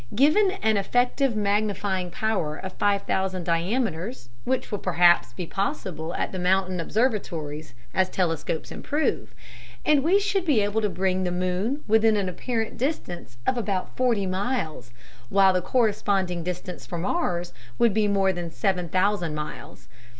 Given 0.15 0.49
an 0.63 0.77
effective 0.77 1.35
magnifying 1.35 2.09
power 2.09 2.55
of 2.57 2.73
five 2.73 3.03
thousand 3.03 3.43
diameters, 3.43 4.29
which 4.45 4.71
will 4.71 4.79
perhaps 4.79 5.31
be 5.31 5.45
possible 5.45 6.15
at 6.15 6.31
the 6.31 6.39
mountain 6.39 6.79
observatories 6.79 7.75
as 7.93 8.09
telescopes 8.09 8.71
improve, 8.71 9.35
and 9.85 10.03
we 10.03 10.19
should 10.19 10.43
be 10.43 10.61
able 10.61 10.81
to 10.81 10.89
bring 10.89 11.23
the 11.23 11.29
moon 11.29 11.83
within 11.87 12.17
an 12.17 12.27
apparent 12.29 12.77
distance 12.79 13.37
of 13.45 13.59
about 13.59 13.95
forty 13.95 14.25
miles, 14.25 14.89
while 15.29 15.53
the 15.53 15.61
corresponding 15.61 16.43
distance 16.43 16.87
for 16.87 16.97
Mars 16.97 17.53
would 17.77 17.93
be 17.93 18.07
more 18.07 18.33
than 18.33 18.49
seven 18.49 18.89
thousand 18.89 19.35
miles. 19.35 19.87